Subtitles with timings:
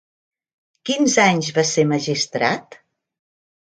[0.89, 2.81] Quins anys va ser magistrat?